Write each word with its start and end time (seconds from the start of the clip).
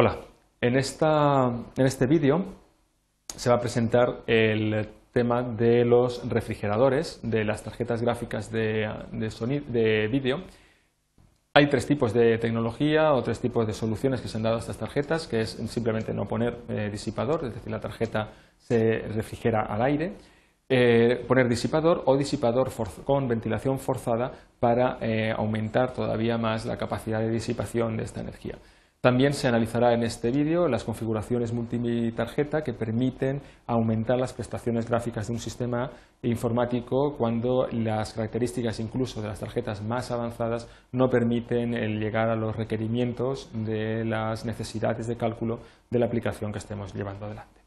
Hola, 0.00 0.16
en, 0.60 0.76
este 0.76 2.06
vídeo 2.06 2.44
se 3.34 3.50
va 3.50 3.56
a 3.56 3.60
presentar 3.60 4.20
el 4.28 4.86
tema 5.12 5.42
de 5.42 5.84
los 5.84 6.22
refrigeradores, 6.28 7.18
de 7.24 7.44
las 7.44 7.64
tarjetas 7.64 8.00
gráficas 8.00 8.52
de, 8.52 8.88
de 9.10 10.06
vídeo. 10.06 10.42
Hay 11.52 11.66
tres 11.66 11.84
tipos 11.88 12.14
de 12.14 12.38
tecnología 12.38 13.12
o 13.12 13.24
tres 13.24 13.40
tipos 13.40 13.66
de 13.66 13.72
soluciones 13.72 14.20
que 14.20 14.28
se 14.28 14.36
han 14.36 14.44
dado 14.44 14.54
a 14.54 14.60
estas 14.60 14.78
tarjetas, 14.78 15.26
que 15.26 15.40
es 15.40 15.50
simplemente 15.68 16.14
no 16.14 16.26
poner 16.28 16.58
eh, 16.68 16.90
disipador, 16.92 17.44
es 17.46 17.54
decir, 17.54 17.72
la 17.72 17.80
tarjeta 17.80 18.28
se 18.56 19.00
refrigera 19.00 19.62
al 19.62 19.82
aire, 19.82 20.12
eh, 20.68 21.24
poner 21.26 21.48
disipador 21.48 22.04
o 22.04 22.16
disipador 22.16 22.70
con 23.02 23.26
ventilación 23.26 23.80
forzada 23.80 24.30
para 24.60 24.98
eh, 25.00 25.34
aumentar 25.36 25.92
todavía 25.92 26.38
más 26.38 26.66
la 26.66 26.78
capacidad 26.78 27.18
de 27.18 27.30
disipación 27.30 27.96
de 27.96 28.04
esta 28.04 28.20
energía. 28.20 28.58
También 29.08 29.32
se 29.32 29.48
analizará 29.48 29.94
en 29.94 30.02
este 30.02 30.30
vídeo 30.30 30.68
las 30.68 30.84
configuraciones 30.84 31.54
multitarjeta 31.54 32.62
que 32.62 32.74
permiten 32.74 33.40
aumentar 33.66 34.18
las 34.18 34.34
prestaciones 34.34 34.86
gráficas 34.86 35.28
de 35.28 35.32
un 35.32 35.38
sistema 35.38 35.90
informático 36.20 37.16
cuando 37.16 37.68
las 37.72 38.12
características 38.12 38.80
incluso 38.80 39.22
de 39.22 39.28
las 39.28 39.40
tarjetas 39.40 39.82
más 39.82 40.10
avanzadas 40.10 40.68
no 40.92 41.08
permiten 41.08 41.70
llegar 41.98 42.28
a 42.28 42.36
los 42.36 42.54
requerimientos 42.54 43.48
de 43.54 44.04
las 44.04 44.44
necesidades 44.44 45.06
de 45.06 45.16
cálculo 45.16 45.60
de 45.88 46.00
la 46.00 46.04
aplicación 46.04 46.52
que 46.52 46.58
estemos 46.58 46.92
llevando 46.92 47.24
adelante. 47.24 47.57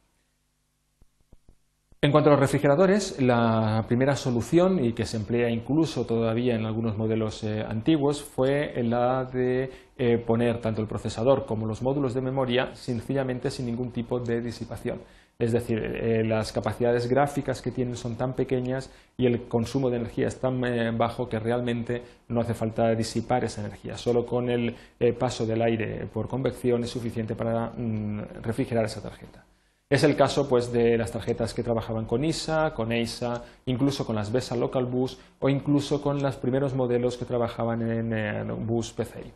En 2.03 2.11
cuanto 2.11 2.31
a 2.31 2.33
los 2.33 2.39
refrigeradores, 2.39 3.21
la 3.21 3.85
primera 3.87 4.15
solución, 4.15 4.83
y 4.83 4.93
que 4.93 5.05
se 5.05 5.17
emplea 5.17 5.51
incluso 5.51 6.03
todavía 6.03 6.55
en 6.55 6.65
algunos 6.65 6.97
modelos 6.97 7.43
eh, 7.43 7.61
antiguos, 7.61 8.23
fue 8.23 8.73
la 8.81 9.25
de 9.25 9.69
eh, 9.99 10.17
poner 10.17 10.59
tanto 10.61 10.81
el 10.81 10.87
procesador 10.87 11.45
como 11.45 11.67
los 11.67 11.83
módulos 11.83 12.15
de 12.15 12.21
memoria 12.21 12.73
sencillamente 12.73 13.51
sin 13.51 13.67
ningún 13.67 13.91
tipo 13.91 14.19
de 14.19 14.41
disipación. 14.41 14.99
Es 15.37 15.51
decir, 15.51 15.77
eh, 15.77 16.23
las 16.25 16.51
capacidades 16.51 17.07
gráficas 17.07 17.61
que 17.61 17.69
tienen 17.69 17.95
son 17.95 18.15
tan 18.15 18.33
pequeñas 18.33 18.89
y 19.15 19.27
el 19.27 19.47
consumo 19.47 19.91
de 19.91 19.97
energía 19.97 20.27
es 20.27 20.39
tan 20.39 20.59
bajo 20.97 21.29
que 21.29 21.37
realmente 21.37 22.01
no 22.29 22.41
hace 22.41 22.55
falta 22.55 22.95
disipar 22.95 23.43
esa 23.43 23.61
energía. 23.61 23.95
Solo 23.95 24.25
con 24.25 24.49
el 24.49 24.75
paso 25.19 25.45
del 25.45 25.61
aire 25.61 26.07
por 26.11 26.27
convección 26.27 26.83
es 26.83 26.89
suficiente 26.89 27.35
para 27.35 27.69
mm, 27.77 28.41
refrigerar 28.41 28.85
esa 28.85 29.03
tarjeta. 29.03 29.45
Es 29.91 30.05
el 30.05 30.15
caso 30.15 30.47
pues, 30.47 30.71
de 30.71 30.97
las 30.97 31.11
tarjetas 31.11 31.53
que 31.53 31.63
trabajaban 31.63 32.05
con 32.05 32.23
ISA, 32.23 32.73
con 32.73 32.93
EISA, 32.93 33.43
incluso 33.65 34.05
con 34.05 34.15
las 34.15 34.31
BESA 34.31 34.55
Local 34.55 34.85
Bus 34.85 35.19
o 35.39 35.49
incluso 35.49 36.01
con 36.01 36.23
los 36.23 36.37
primeros 36.37 36.73
modelos 36.73 37.17
que 37.17 37.25
trabajaban 37.25 37.81
en, 37.81 38.65
bus 38.65 38.93
PCI 38.93 39.33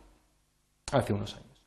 hace 0.92 1.12
unos 1.12 1.34
años. 1.34 1.62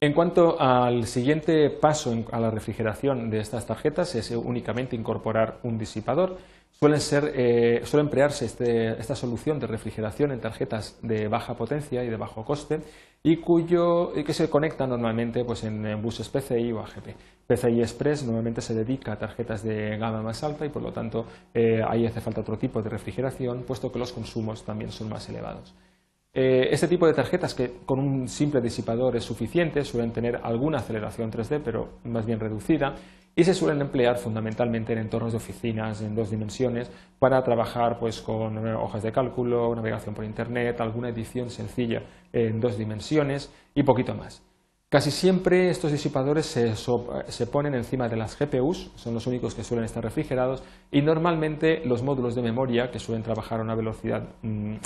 En 0.00 0.12
cuanto 0.12 0.60
al 0.60 1.06
siguiente 1.06 1.70
paso 1.70 2.24
a 2.32 2.40
la 2.40 2.50
refrigeración 2.50 3.30
de 3.30 3.38
estas 3.38 3.64
tarjetas 3.64 4.16
es 4.16 4.32
únicamente 4.32 4.96
incorporar 4.96 5.60
un 5.62 5.78
disipador 5.78 6.36
Suelen 6.78 7.00
eh, 7.34 7.80
suele 7.84 8.02
emplearse 8.02 8.44
este, 8.44 9.00
esta 9.00 9.16
solución 9.16 9.58
de 9.58 9.66
refrigeración 9.66 10.30
en 10.30 10.40
tarjetas 10.40 10.98
de 11.00 11.26
baja 11.26 11.54
potencia 11.54 12.04
y 12.04 12.08
de 12.10 12.16
bajo 12.16 12.44
coste 12.44 12.80
y 13.22 13.38
cuyo, 13.38 14.12
que 14.12 14.34
se 14.34 14.50
conecta 14.50 14.86
normalmente 14.86 15.42
pues, 15.42 15.64
en, 15.64 16.02
buses 16.02 16.28
PCI 16.28 16.72
o 16.72 16.80
AGP. 16.80 17.16
PCI 17.46 17.80
Express 17.80 18.24
normalmente 18.24 18.60
se 18.60 18.74
dedica 18.74 19.12
a 19.12 19.18
tarjetas 19.18 19.64
de 19.64 19.96
gama 19.96 20.20
más 20.20 20.44
alta 20.44 20.66
y 20.66 20.68
por 20.68 20.82
lo 20.82 20.92
tanto 20.92 21.24
eh, 21.54 21.82
ahí 21.88 22.06
hace 22.06 22.20
falta 22.20 22.42
otro 22.42 22.58
tipo 22.58 22.82
de 22.82 22.90
refrigeración 22.90 23.62
puesto 23.62 23.90
que 23.90 23.98
los 23.98 24.12
consumos 24.12 24.62
también 24.62 24.92
son 24.92 25.08
más 25.08 25.28
elevados. 25.30 25.74
Eh, 26.38 26.68
este 26.70 26.86
tipo 26.86 27.06
de 27.06 27.14
tarjetas 27.14 27.54
que 27.54 27.78
con 27.86 27.98
un 27.98 28.28
simple 28.28 28.60
disipador 28.60 29.16
es 29.16 29.24
suficiente 29.24 29.82
suelen 29.84 30.12
tener 30.12 30.38
alguna 30.42 30.80
aceleración 30.80 31.32
3D 31.32 31.62
pero 31.64 31.94
más 32.04 32.26
bien 32.26 32.38
reducida 32.38 32.94
y 33.34 33.42
se 33.42 33.54
suelen 33.54 33.80
emplear 33.80 34.18
fundamentalmente 34.18 34.92
en 34.92 34.98
entornos 34.98 35.32
de 35.32 35.38
oficinas 35.38 36.02
en 36.02 36.14
dos 36.14 36.30
dimensiones 36.30 36.90
para 37.18 37.42
trabajar 37.42 37.98
pues, 37.98 38.20
con 38.20 38.68
eh, 38.68 38.74
hojas 38.74 39.02
de 39.02 39.12
cálculo, 39.12 39.74
navegación 39.74 40.14
por 40.14 40.26
Internet, 40.26 40.78
alguna 40.82 41.08
edición 41.08 41.48
sencilla 41.48 42.02
en 42.34 42.60
dos 42.60 42.76
dimensiones 42.76 43.50
y 43.74 43.82
poquito 43.82 44.14
más. 44.14 44.42
Casi 44.90 45.10
siempre 45.10 45.70
estos 45.70 45.90
disipadores 45.90 46.44
se, 46.44 47.46
ponen 47.46 47.74
encima 47.74 48.10
de 48.10 48.16
las 48.16 48.38
GPUs, 48.38 48.92
son 48.94 49.14
los 49.14 49.26
únicos 49.26 49.54
que 49.54 49.64
suelen 49.64 49.86
estar 49.86 50.04
refrigerados, 50.04 50.62
y 50.92 51.00
normalmente 51.00 51.82
los 51.84 52.02
módulos 52.02 52.34
de 52.34 52.42
memoria, 52.42 52.90
que 52.90 52.98
suelen 52.98 53.24
trabajar 53.24 53.58
a 53.58 53.64
una 53.64 53.74
velocidad 53.74 54.28
mm, 54.42 54.76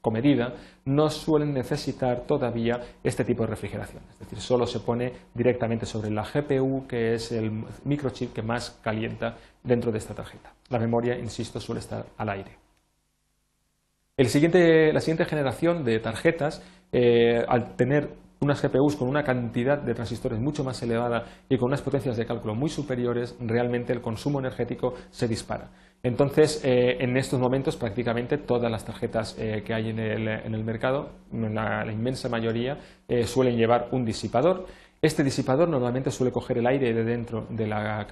comedida, 0.00 0.54
no 0.84 1.10
suelen 1.10 1.52
necesitar 1.52 2.22
todavía 2.22 2.80
este 3.02 3.24
tipo 3.24 3.42
de 3.42 3.48
refrigeración. 3.48 4.02
Es 4.12 4.18
decir, 4.20 4.40
solo 4.40 4.66
se 4.66 4.80
pone 4.80 5.12
directamente 5.34 5.86
sobre 5.86 6.10
la 6.10 6.24
GPU, 6.24 6.86
que 6.86 7.14
es 7.14 7.32
el 7.32 7.64
microchip 7.84 8.32
que 8.32 8.42
más 8.42 8.78
calienta 8.82 9.36
dentro 9.62 9.90
de 9.90 9.98
esta 9.98 10.14
tarjeta. 10.14 10.52
La 10.68 10.78
memoria, 10.78 11.18
insisto, 11.18 11.60
suele 11.60 11.80
estar 11.80 12.06
al 12.16 12.28
aire. 12.28 12.56
la 14.16 14.28
siguiente 15.00 15.24
generación 15.24 15.84
de 15.84 15.98
tarjetas, 16.00 16.62
eh, 16.92 17.44
al 17.46 17.76
tener 17.76 18.10
unas 18.40 18.62
GPUs 18.62 18.96
con 18.96 19.08
una 19.08 19.24
cantidad 19.24 19.78
de 19.78 19.94
transistores 19.94 20.38
mucho 20.38 20.64
más 20.64 20.82
elevada 20.82 21.24
y 21.48 21.56
con 21.56 21.68
unas 21.68 21.82
potencias 21.82 22.16
de 22.16 22.26
cálculo 22.26 22.54
muy 22.54 22.70
superiores, 22.70 23.36
realmente 23.40 23.92
el 23.92 24.00
consumo 24.00 24.38
energético 24.38 24.94
se 25.10 25.26
dispara. 25.28 25.70
Entonces, 26.02 26.60
eh, 26.64 26.96
en 27.00 27.16
estos 27.16 27.40
momentos 27.40 27.76
prácticamente 27.76 28.38
todas 28.38 28.70
las 28.70 28.84
tarjetas 28.84 29.36
eh, 29.38 29.62
que 29.66 29.74
hay 29.74 29.90
en 29.90 29.98
el, 29.98 30.64
mercado, 30.64 31.10
la, 31.32 31.90
inmensa 31.90 32.28
mayoría, 32.28 32.78
eh, 33.08 33.24
suelen 33.24 33.56
llevar 33.56 33.88
un 33.90 34.04
disipador. 34.04 34.66
Este 35.02 35.24
disipador 35.24 35.68
normalmente 35.68 36.10
suele 36.12 36.32
coger 36.32 36.58
el 36.58 36.66
aire 36.66 36.92
de 36.92 37.04
dentro 37.04 37.46
de 37.50 37.66
la, 37.66 38.06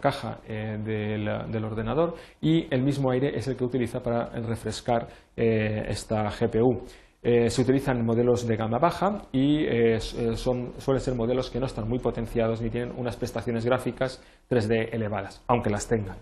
caja 0.00 0.38
del, 0.48 1.64
ordenador 1.64 2.16
y 2.40 2.66
el 2.74 2.82
mismo 2.82 3.10
aire 3.10 3.36
es 3.36 3.46
el 3.46 3.56
que 3.56 3.62
utiliza 3.62 4.02
para 4.02 4.26
refrescar 4.30 5.06
esta 5.36 6.28
GPU. 6.30 6.82
Se 7.24 7.62
utilizan 7.62 8.04
modelos 8.04 8.46
de 8.46 8.56
gama 8.56 8.78
baja 8.78 9.22
y 9.32 9.64
suelen 9.98 11.00
ser 11.00 11.14
modelos 11.14 11.50
que 11.50 11.58
no 11.58 11.64
están 11.64 11.88
muy 11.88 11.98
potenciados 11.98 12.60
ni 12.60 12.68
tienen 12.68 12.92
unas 12.96 13.16
prestaciones 13.16 13.64
gráficas 13.64 14.22
3D 14.50 14.90
elevadas, 14.92 15.42
aunque 15.46 15.70
las 15.70 15.88
tengan. 15.88 16.18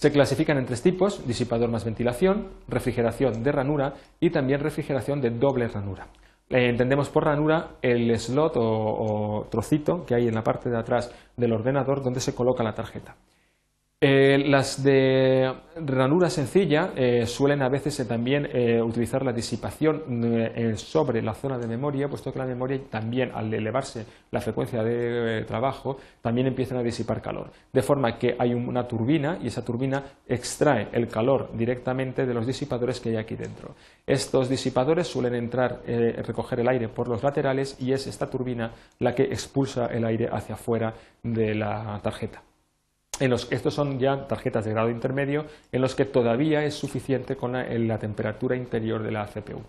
Se 0.00 0.10
clasifican 0.10 0.56
en 0.56 0.64
tres 0.64 0.80
tipos, 0.80 1.26
disipador 1.26 1.70
más 1.70 1.84
ventilación, 1.84 2.48
refrigeración 2.68 3.42
de 3.42 3.52
ranura 3.52 3.92
y 4.18 4.30
también 4.30 4.60
refrigeración 4.60 5.20
de 5.20 5.28
doble 5.28 5.68
ranura. 5.68 6.06
Eh, 6.48 6.70
entendemos 6.70 7.10
por 7.10 7.26
ranura 7.26 7.76
el 7.82 8.18
slot 8.18 8.54
o, 8.56 9.46
trocito 9.50 10.06
que 10.06 10.14
hay 10.14 10.26
en 10.26 10.34
la 10.34 10.42
parte 10.42 10.70
de 10.70 10.78
atrás 10.78 11.14
del 11.36 11.52
ordenador 11.52 12.02
donde 12.02 12.20
se 12.20 12.34
coloca 12.34 12.64
la 12.64 12.72
tarjeta. 12.72 13.14
Eh, 14.02 14.38
las 14.46 14.82
de 14.82 15.52
ranura 15.76 16.30
sencilla 16.30 16.92
eh, 16.96 17.26
suelen 17.26 17.60
a 17.60 17.68
veces 17.68 18.08
también 18.08 18.48
utilizar 18.82 19.22
la 19.22 19.30
disipación 19.30 20.74
sobre 20.76 21.20
la 21.20 21.34
zona 21.34 21.58
de 21.58 21.66
memoria, 21.66 22.08
puesto 22.08 22.32
que 22.32 22.38
la 22.38 22.46
memoria 22.46 22.80
también, 22.88 23.30
al 23.34 23.52
elevarse 23.52 24.06
la 24.30 24.40
frecuencia 24.40 24.82
de 24.82 25.44
trabajo, 25.44 25.98
también 26.22 26.46
empiezan 26.46 26.78
a 26.78 26.82
disipar 26.82 27.20
calor. 27.20 27.50
De 27.70 27.82
forma 27.82 28.16
que 28.16 28.36
hay 28.38 28.54
una 28.54 28.88
turbina 28.88 29.38
y 29.42 29.48
esa 29.48 29.62
turbina 29.62 30.02
extrae 30.26 30.88
el 30.92 31.06
calor 31.06 31.50
directamente 31.52 32.24
de 32.24 32.32
los 32.32 32.46
disipadores 32.46 33.00
que 33.00 33.10
hay 33.10 33.16
aquí 33.16 33.36
dentro. 33.36 33.74
Estos 34.06 34.48
disipadores 34.48 35.08
suelen 35.08 35.34
entrar, 35.34 35.82
recoger 35.86 36.60
el 36.60 36.68
aire 36.68 36.88
por 36.88 37.06
los 37.06 37.22
laterales 37.22 37.76
y 37.78 37.92
es 37.92 38.06
esta 38.06 38.30
turbina 38.30 38.72
la 38.98 39.14
que 39.14 39.24
expulsa 39.24 39.88
el 39.88 40.06
aire 40.06 40.30
hacia 40.32 40.54
afuera 40.54 40.94
de 41.22 41.54
la 41.54 42.00
tarjeta 42.02 42.42
estos 43.20 43.74
son 43.74 43.98
ya 43.98 44.26
tarjetas 44.26 44.64
de 44.64 44.72
grado 44.72 44.90
intermedio 44.90 45.44
en 45.72 45.82
los 45.82 45.94
que 45.94 46.04
todavía 46.04 46.64
es 46.64 46.74
suficiente 46.74 47.36
con 47.36 47.52
la 47.52 47.98
temperatura 47.98 48.56
interior 48.56 49.02
de 49.02 49.10
la 49.10 49.26
CPU. 49.26 49.62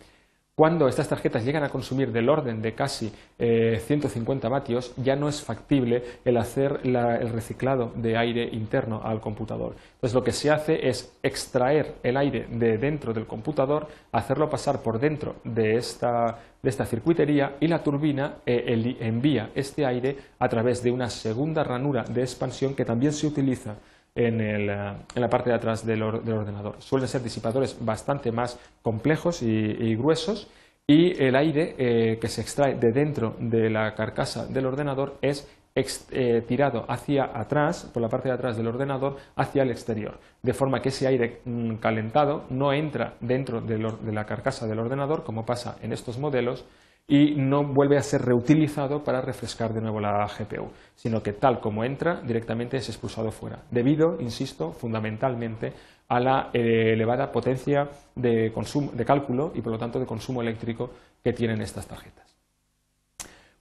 Cuando 0.61 0.87
estas 0.87 1.07
tarjetas 1.09 1.43
llegan 1.43 1.63
a 1.63 1.69
consumir 1.69 2.11
del 2.11 2.29
orden 2.29 2.61
de 2.61 2.75
casi 2.75 3.11
150 3.39 4.45
eh, 4.45 4.49
vatios, 4.51 4.93
ya 4.95 5.15
no 5.15 5.27
es 5.27 5.41
factible 5.41 6.03
el 6.23 6.37
hacer 6.37 6.81
el 6.83 7.29
reciclado 7.31 7.91
de 7.95 8.15
aire 8.15 8.43
interno 8.43 9.01
al 9.03 9.19
computador. 9.19 9.73
Entonces 9.95 10.13
lo 10.13 10.23
que 10.23 10.31
se 10.31 10.51
hace 10.51 10.87
es 10.87 11.17
extraer 11.23 11.95
el 12.03 12.15
aire 12.15 12.45
de 12.47 12.77
dentro 12.77 13.11
del 13.11 13.25
computador, 13.25 13.87
hacerlo 14.11 14.51
pasar 14.51 14.83
por 14.83 14.99
dentro 14.99 15.37
de 15.43 15.77
esta, 15.77 16.37
circuitería 16.85 17.55
y 17.59 17.67
la 17.67 17.81
turbina 17.81 18.35
eh, 18.45 18.97
envía 18.99 19.49
este 19.55 19.83
aire 19.83 20.15
a 20.37 20.47
través 20.47 20.83
de 20.83 20.91
una 20.91 21.09
segunda 21.09 21.63
ranura 21.63 22.03
de 22.03 22.21
expansión 22.21 22.75
que 22.75 22.85
también 22.85 23.13
se 23.13 23.25
utiliza 23.25 23.77
en, 24.15 24.67
la 24.67 25.29
parte 25.29 25.49
de 25.49 25.55
atrás 25.55 25.85
del, 25.85 26.01
ordenador. 26.03 26.75
Suelen 26.79 27.07
ser 27.07 27.23
disipadores 27.23 27.77
bastante 27.79 28.31
más 28.31 28.59
complejos 28.81 29.41
y, 29.41 29.95
gruesos 29.95 30.47
y 30.87 31.21
el 31.23 31.35
aire 31.35 31.75
eh, 31.77 32.17
que 32.19 32.27
se 32.27 32.41
extrae 32.41 32.75
de 32.75 32.91
dentro 32.91 33.35
de 33.39 33.69
la 33.69 33.95
carcasa 33.95 34.45
del 34.45 34.65
ordenador 34.65 35.17
es 35.21 35.47
eh, 35.73 36.43
tirado 36.45 36.85
hacia 36.89 37.31
atrás, 37.33 37.89
por 37.93 38.01
la 38.01 38.09
parte 38.09 38.27
de 38.27 38.35
atrás 38.35 38.57
del 38.57 38.67
ordenador, 38.67 39.15
hacia 39.37 39.63
el 39.63 39.71
exterior, 39.71 40.19
de 40.41 40.53
forma 40.53 40.81
que 40.81 40.89
ese 40.89 41.07
aire 41.07 41.39
mm, 41.45 41.75
calentado 41.75 42.43
no 42.49 42.73
entra 42.73 43.13
dentro 43.21 43.61
de, 43.61 43.77
la 43.77 44.25
carcasa 44.25 44.67
del 44.67 44.79
ordenador, 44.79 45.23
como 45.23 45.45
pasa 45.45 45.77
en 45.81 45.93
estos 45.93 46.17
modelos, 46.17 46.65
y 47.07 47.35
no 47.35 47.63
vuelve 47.63 47.97
a 47.97 48.03
ser 48.03 48.21
reutilizado 48.21 49.03
para 49.03 49.21
refrescar 49.21 49.73
de 49.73 49.81
nuevo 49.81 49.99
la 49.99 50.27
GPU, 50.27 50.71
sino 50.95 51.21
que 51.21 51.33
tal 51.33 51.59
como 51.59 51.83
entra 51.83 52.21
directamente 52.21 52.77
es 52.77 52.87
expulsado 52.89 53.31
fuera, 53.31 53.63
debido, 53.69 54.17
insisto, 54.21 54.71
fundamentalmente 54.71 55.73
a 56.07 56.19
la 56.19 56.49
eh, 56.53 56.93
elevada 56.93 57.31
potencia 57.31 57.89
de, 58.15 58.51
de 58.93 59.05
cálculo 59.05 59.51
y 59.55 59.61
por 59.61 59.73
lo 59.73 59.77
tanto 59.77 59.99
de 59.99 60.05
consumo 60.05 60.41
eléctrico 60.41 60.89
que 61.23 61.33
tienen 61.33 61.61
estas 61.61 61.87
tarjetas. 61.87 62.31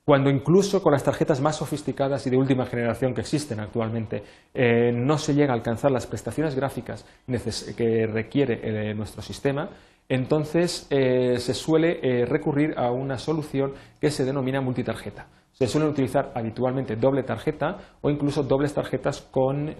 Cuando 0.04 0.30
incluso 0.30 0.82
con 0.82 0.92
las 0.92 1.04
tarjetas 1.04 1.40
más 1.40 1.56
sofisticadas 1.56 2.26
y 2.26 2.30
de 2.30 2.36
última 2.36 2.66
generación 2.66 3.14
que 3.14 3.20
existen 3.20 3.60
actualmente 3.60 4.24
eh, 4.52 4.90
no 4.92 5.18
se 5.18 5.34
llega 5.34 5.52
a 5.52 5.56
alcanzar 5.56 5.92
las 5.92 6.06
prestaciones 6.06 6.56
gráficas 6.56 7.06
que 7.76 8.08
requiere 8.08 8.60
eh, 8.62 8.94
nuestro 8.94 9.22
sistema, 9.22 9.70
entonces 10.10 10.86
eh, 10.90 11.38
se 11.38 11.54
suele 11.54 12.26
recurrir 12.26 12.74
a 12.76 12.90
una 12.90 13.16
solución 13.16 13.72
que 13.98 14.10
se 14.10 14.26
denomina 14.26 14.60
multitarjeta. 14.60 15.28
Se 15.52 15.66
suelen 15.66 15.90
utilizar 15.90 16.32
habitualmente 16.34 16.96
doble 16.96 17.22
tarjeta 17.22 17.78
o 18.02 18.10
incluso 18.10 18.42
dobles 18.42 18.74
tarjetas 18.74 19.22
con 19.22 19.74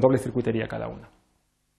doble 0.00 0.18
circuitería 0.18 0.66
cada 0.66 0.88
una 0.88 1.08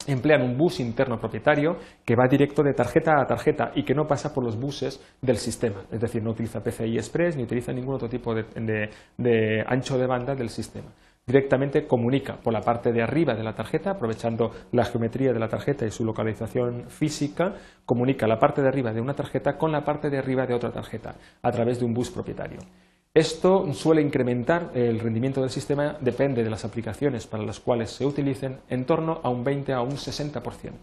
emplean 0.07 0.41
un 0.41 0.57
bus 0.57 0.79
interno 0.79 1.19
propietario 1.19 1.77
que 2.05 2.15
va 2.15 2.27
directo 2.27 2.63
de 2.63 2.73
tarjeta 2.73 3.21
a 3.21 3.25
tarjeta 3.25 3.71
y 3.75 3.83
que 3.83 3.93
no 3.93 4.05
pasa 4.05 4.33
por 4.33 4.43
los 4.43 4.59
buses 4.59 5.01
del 5.21 5.37
sistema. 5.37 5.83
Es 5.91 5.99
decir, 5.99 6.23
no 6.23 6.31
utiliza 6.31 6.61
PCI 6.61 6.97
Express 6.97 7.35
ni 7.35 7.43
utiliza 7.43 7.73
ningún 7.73 7.95
otro 7.95 8.09
tipo 8.09 8.33
de, 8.33 9.63
ancho 9.67 9.97
de 9.97 10.07
banda 10.07 10.35
del 10.35 10.49
sistema. 10.49 10.91
Directamente 11.27 11.87
comunica 11.87 12.35
por 12.37 12.53
la 12.53 12.61
parte 12.61 12.93
de 12.93 13.01
arriba 13.01 13.33
de 13.33 13.43
la 13.43 13.55
tarjeta, 13.55 13.91
aprovechando 13.91 14.51
la 14.71 14.85
geometría 14.85 15.33
de 15.33 15.39
la 15.39 15.47
tarjeta 15.47 15.83
y 15.83 15.89
su 15.89 16.05
localización 16.05 16.85
física, 16.87 17.55
comunica 17.83 18.27
la 18.27 18.37
parte 18.37 18.61
de 18.61 18.67
arriba 18.67 18.93
de 18.93 19.01
una 19.01 19.15
tarjeta 19.15 19.57
con 19.57 19.71
la 19.71 19.83
parte 19.83 20.11
de 20.11 20.19
arriba 20.19 20.45
de 20.45 20.53
otra 20.53 20.71
tarjeta 20.71 21.15
a 21.41 21.51
través 21.51 21.79
de 21.79 21.85
un 21.85 21.95
bus 21.95 22.11
propietario. 22.11 22.59
Esto 23.11 23.73
suele 23.73 24.03
incrementar 24.03 24.69
el 24.75 24.99
rendimiento 24.99 25.41
del 25.41 25.49
sistema, 25.49 25.97
depende 25.99 26.43
de 26.43 26.49
las 26.49 26.63
aplicaciones 26.63 27.25
para 27.25 27.43
las 27.43 27.59
cuales 27.59 27.89
se 27.89 28.05
utilicen, 28.05 28.59
en 28.69 28.85
torno 28.85 29.21
a 29.23 29.29
un 29.29 29.43
20 29.43 29.73
a 29.73 29.81
un 29.81 29.93
60%. 29.93 30.73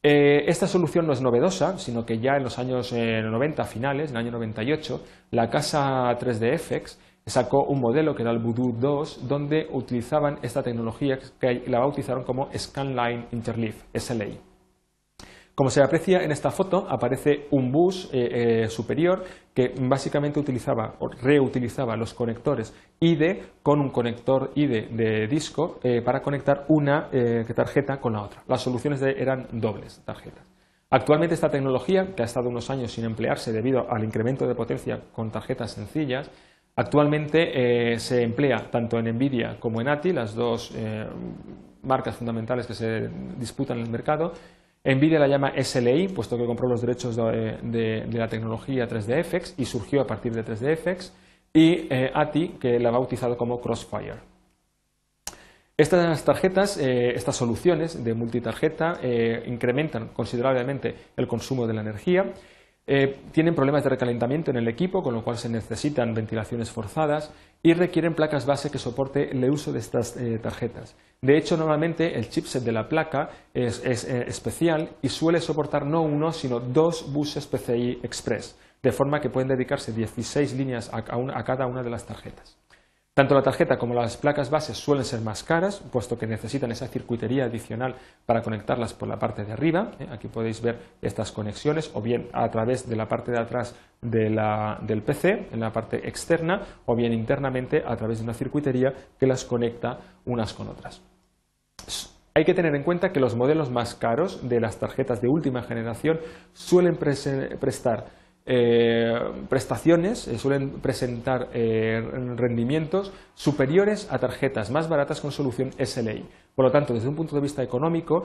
Eh, 0.00 0.44
esta 0.46 0.68
solución 0.68 1.06
no 1.06 1.12
es 1.12 1.20
novedosa, 1.20 1.76
sino 1.78 2.06
que 2.06 2.20
ya 2.20 2.36
en 2.36 2.44
los 2.44 2.58
años 2.58 2.92
90 2.92 3.62
eh, 3.62 3.66
finales, 3.66 4.10
en 4.10 4.16
el 4.16 4.22
año 4.22 4.30
98, 4.30 5.04
la 5.32 5.50
casa 5.50 6.16
3D 6.18 6.58
sacó 7.28 7.64
un 7.64 7.80
modelo 7.80 8.14
que 8.14 8.22
era 8.22 8.30
el 8.30 8.38
Voodoo 8.38 8.72
2, 8.72 9.28
donde 9.28 9.68
utilizaban 9.72 10.38
esta 10.42 10.62
tecnología 10.62 11.18
que 11.40 11.64
la 11.66 11.80
bautizaron 11.80 12.24
como 12.24 12.48
Scanline 12.56 13.26
Interleaf, 13.32 13.84
SLA. 13.94 14.26
Como 15.58 15.70
se 15.70 15.82
aprecia 15.82 16.22
en 16.22 16.30
esta 16.30 16.52
foto, 16.52 16.86
aparece 16.88 17.48
un 17.50 17.72
bus 17.72 18.08
eh, 18.12 18.62
eh, 18.62 18.68
superior 18.68 19.24
que 19.52 19.74
básicamente 19.76 20.38
utilizaba 20.38 20.94
o 21.00 21.08
reutilizaba 21.08 21.96
los 21.96 22.14
conectores 22.14 22.72
IDE 23.00 23.42
con 23.60 23.80
un 23.80 23.90
conector 23.90 24.52
IDE 24.54 24.86
de 24.92 25.26
disco 25.26 25.80
eh, 25.82 26.00
para 26.00 26.22
conectar 26.22 26.64
una 26.68 27.10
tarjeta 27.56 28.00
con 28.00 28.12
la 28.12 28.22
otra. 28.22 28.44
Las 28.46 28.60
soluciones 28.60 29.02
eran 29.02 29.48
dobles 29.50 30.00
tarjetas. 30.04 30.44
Actualmente 30.90 31.34
esta 31.34 31.50
tecnología, 31.50 32.14
que 32.14 32.22
ha 32.22 32.26
estado 32.26 32.48
unos 32.48 32.70
años 32.70 32.92
sin 32.92 33.04
emplearse 33.04 33.52
debido 33.52 33.90
al 33.90 34.04
incremento 34.04 34.46
de 34.46 34.54
potencia 34.54 35.00
con 35.12 35.32
tarjetas 35.32 35.72
sencillas, 35.72 36.30
actualmente 36.78 37.98
se 37.98 38.22
emplea 38.22 38.70
tanto 38.70 38.98
en 38.98 39.14
Nvidia 39.14 39.56
como 39.60 39.80
en 39.80 39.88
ATI, 39.88 40.12
las 40.12 40.34
dos 40.34 40.72
marcas 41.82 42.16
fundamentales 42.16 42.66
que 42.66 42.74
se 42.74 43.08
disputan 43.38 43.78
en 43.78 43.84
el 43.84 43.90
mercado, 43.90 44.32
Nvidia 44.84 45.18
la 45.18 45.26
llama 45.26 45.52
SLI, 45.62 46.08
puesto 46.08 46.38
que 46.38 46.46
compró 46.46 46.68
los 46.68 46.80
derechos 46.80 47.16
de, 47.16 48.06
la 48.10 48.28
tecnología 48.28 48.88
3DFX 48.88 49.54
y 49.58 49.64
surgió 49.64 50.00
a 50.00 50.06
partir 50.06 50.32
de 50.32 50.44
3DFX, 50.44 51.10
y 51.52 51.88
eh, 51.90 52.10
ATI, 52.14 52.56
que 52.60 52.78
la 52.78 52.90
ha 52.90 52.92
bautizado 52.92 53.36
como 53.36 53.60
Crossfire. 53.60 54.14
Estas 55.76 56.24
tarjetas, 56.24 56.76
eh, 56.78 57.12
estas 57.14 57.36
soluciones 57.36 58.02
de 58.02 58.14
multitarjeta, 58.14 58.98
eh, 59.02 59.44
incrementan 59.46 60.08
considerablemente 60.08 60.94
el 61.16 61.26
consumo 61.28 61.66
de 61.66 61.74
la 61.74 61.82
energía 61.82 62.24
eh, 62.90 63.20
tienen 63.32 63.54
problemas 63.54 63.84
de 63.84 63.90
recalentamiento 63.90 64.50
en 64.50 64.56
el 64.56 64.66
equipo, 64.66 65.02
con 65.02 65.12
lo 65.12 65.22
cual 65.22 65.36
se 65.36 65.50
necesitan 65.50 66.14
ventilaciones 66.14 66.70
forzadas 66.70 67.30
y 67.62 67.74
requieren 67.74 68.14
placas 68.14 68.46
base 68.46 68.70
que 68.70 68.78
soporte 68.78 69.30
el 69.30 69.50
uso 69.50 69.72
de 69.72 69.78
estas 69.78 70.16
eh, 70.16 70.38
tarjetas. 70.38 70.96
De 71.20 71.36
hecho, 71.36 71.58
normalmente 71.58 72.18
el 72.18 72.30
chipset 72.30 72.62
de 72.62 72.72
la 72.72 72.88
placa 72.88 73.28
es, 73.52 73.84
eh, 73.84 74.24
especial 74.26 74.88
y 75.02 75.10
suele 75.10 75.40
soportar 75.40 75.84
no 75.84 76.00
uno, 76.00 76.32
sino 76.32 76.60
dos 76.60 77.12
buses 77.12 77.46
PCI 77.46 78.00
Express, 78.02 78.58
de 78.82 78.92
forma 78.92 79.20
que 79.20 79.28
pueden 79.28 79.48
dedicarse 79.48 79.92
16 79.92 80.54
líneas 80.54 80.90
a 80.90 81.02
cada 81.44 81.66
una 81.66 81.82
de 81.82 81.90
las 81.90 82.06
tarjetas. 82.06 82.56
Tanto 83.18 83.34
la 83.34 83.42
tarjeta 83.42 83.78
como 83.78 83.94
las 83.94 84.16
placas 84.16 84.48
bases 84.48 84.76
suelen 84.78 85.04
ser 85.04 85.22
más 85.22 85.42
caras, 85.42 85.82
puesto 85.90 86.16
que 86.16 86.28
necesitan 86.28 86.70
esa 86.70 86.86
circuitería 86.86 87.46
adicional 87.46 87.96
para 88.24 88.42
conectarlas 88.42 88.94
por 88.94 89.08
la 89.08 89.18
parte 89.18 89.44
de 89.44 89.50
arriba. 89.50 89.90
¿eh? 89.98 90.06
Aquí 90.12 90.28
podéis 90.28 90.62
ver 90.62 90.78
estas 91.02 91.32
conexiones, 91.32 91.90
o 91.94 92.00
bien 92.00 92.28
a 92.32 92.48
través 92.48 92.88
de 92.88 92.94
la 92.94 93.08
parte 93.08 93.32
de 93.32 93.40
atrás 93.40 93.74
del 94.00 95.02
PC, 95.04 95.48
en 95.50 95.58
la 95.58 95.72
parte 95.72 96.08
externa, 96.08 96.62
o 96.86 96.94
bien 96.94 97.12
internamente 97.12 97.82
a 97.84 97.96
través 97.96 98.18
de 98.18 98.24
una 98.24 98.34
circuitería 98.34 98.94
que 99.18 99.26
las 99.26 99.44
conecta 99.44 99.98
unas 100.24 100.54
con 100.54 100.68
otras. 100.68 101.02
Hay 102.34 102.44
que 102.44 102.54
tener 102.54 102.76
en 102.76 102.84
cuenta 102.84 103.10
que 103.10 103.18
los 103.18 103.34
modelos 103.34 103.68
más 103.68 103.96
caros 103.96 104.48
de 104.48 104.60
las 104.60 104.78
tarjetas 104.78 105.20
de 105.20 105.26
última 105.26 105.62
generación 105.64 106.20
suelen 106.52 106.96
prestar 106.96 108.06
prestaciones, 109.48 110.26
eh, 110.26 110.38
suelen 110.38 110.80
presentar 110.80 111.48
eh, 111.52 112.00
rendimientos 112.36 113.12
superiores 113.34 114.08
a 114.10 114.18
tarjetas 114.18 114.70
más 114.70 114.88
baratas 114.88 115.20
con 115.20 115.32
solución 115.32 115.70
SLI. 115.78 116.24
Por 116.54 116.64
lo 116.64 116.70
tanto, 116.70 116.94
desde 116.94 117.08
un 117.08 117.14
punto 117.14 117.36
de 117.36 117.42
vista 117.42 117.62
económico, 117.62 118.24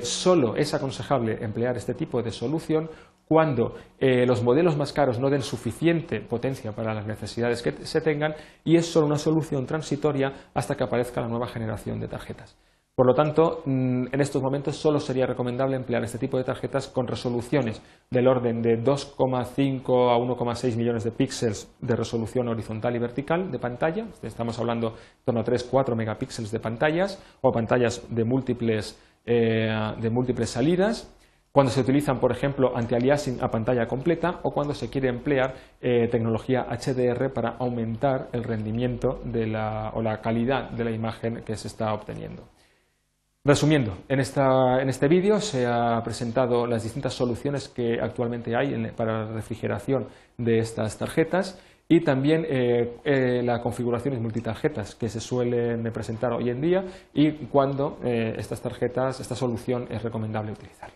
solo 0.00 0.56
es 0.56 0.72
aconsejable 0.72 1.44
emplear 1.44 1.76
este 1.76 1.92
tipo 1.92 2.22
de 2.22 2.30
solución 2.30 2.88
cuando 3.28 3.74
los 4.00 4.42
modelos 4.42 4.78
más 4.78 4.94
caros 4.94 5.18
no 5.18 5.28
den 5.28 5.42
suficiente 5.42 6.20
potencia 6.20 6.72
para 6.72 6.94
las 6.94 7.06
necesidades 7.06 7.60
que 7.60 7.72
se 7.84 8.00
tengan 8.00 8.34
y 8.64 8.76
es 8.76 8.86
solo 8.86 9.04
una 9.04 9.18
solución 9.18 9.66
transitoria 9.66 10.32
hasta 10.54 10.74
que 10.74 10.84
aparezca 10.84 11.20
la 11.20 11.28
nueva 11.28 11.48
generación 11.48 12.00
de 12.00 12.08
tarjetas. 12.08 12.56
Por 12.96 13.06
lo 13.06 13.12
tanto, 13.12 13.60
mm, 13.66 14.06
en 14.10 14.20
estos 14.22 14.42
momentos 14.42 14.74
solo 14.74 15.00
sería 15.00 15.26
recomendable 15.26 15.76
emplear 15.76 16.02
este 16.02 16.16
tipo 16.16 16.38
de 16.38 16.44
tarjetas 16.44 16.88
con 16.88 17.06
resoluciones 17.06 17.82
del 18.10 18.26
orden 18.26 18.62
de 18.62 18.78
2,5 18.82 20.08
a 20.08 20.16
1,6 20.16 20.78
millones 20.78 21.04
de 21.04 21.10
píxeles 21.10 21.70
de 21.78 21.94
resolución 21.94 22.48
horizontal 22.48 22.96
y 22.96 22.98
vertical 22.98 23.50
de 23.50 23.58
pantalla. 23.58 24.06
Estamos 24.22 24.58
hablando 24.58 24.92
de 24.92 24.96
torno 25.26 25.42
a 25.42 25.44
3-4 25.44 25.94
megapíxeles 25.94 26.50
de 26.50 26.58
pantallas 26.58 27.22
o 27.42 27.52
pantallas 27.52 28.02
de 28.08 28.24
múltiples, 28.24 28.98
eh, 29.26 29.70
de 30.00 30.08
múltiples 30.08 30.48
salidas 30.48 31.14
cuando 31.52 31.72
se 31.72 31.82
utilizan, 31.82 32.18
por 32.18 32.32
ejemplo, 32.32 32.74
anti-aliasing 32.74 33.42
a 33.42 33.50
pantalla 33.50 33.86
completa 33.86 34.40
o 34.42 34.52
cuando 34.52 34.72
se 34.72 34.88
quiere 34.88 35.10
emplear 35.10 35.54
eh, 35.82 36.08
tecnología 36.08 36.66
HDR 36.70 37.30
para 37.30 37.56
aumentar 37.58 38.28
el 38.32 38.42
rendimiento 38.42 39.20
o 39.20 40.02
la 40.02 40.20
calidad 40.22 40.70
de 40.70 40.84
la 40.84 40.92
imagen 40.92 41.42
que 41.44 41.56
se 41.56 41.68
está 41.68 41.92
obteniendo. 41.92 42.55
Resumiendo, 43.46 43.98
en, 44.08 44.18
este 44.18 45.06
vídeo 45.06 45.40
se 45.40 45.66
han 45.66 46.02
presentado 46.02 46.66
las 46.66 46.82
distintas 46.82 47.14
soluciones 47.14 47.68
que 47.68 48.00
actualmente 48.00 48.56
hay 48.56 48.74
para 48.96 49.24
la 49.24 49.32
refrigeración 49.34 50.08
de 50.36 50.58
estas 50.58 50.98
tarjetas 50.98 51.56
y 51.88 52.00
también 52.00 52.44
eh, 52.48 52.96
eh, 53.04 53.42
las 53.44 53.60
configuraciones 53.60 54.20
multitarjetas 54.20 54.96
que 54.96 55.08
se 55.08 55.20
suelen 55.20 55.84
presentar 55.92 56.32
hoy 56.32 56.50
en 56.50 56.60
día 56.60 56.86
y 57.14 57.30
cuando 57.46 58.00
eh, 58.02 58.34
estas 58.36 58.60
tarjetas, 58.60 59.20
esta 59.20 59.36
solución 59.36 59.86
es 59.90 60.02
recomendable 60.02 60.50
utilizarla. 60.50 60.94